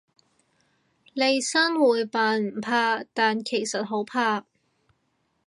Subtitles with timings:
[1.13, 4.47] 利申會扮唔怕，但其實好怕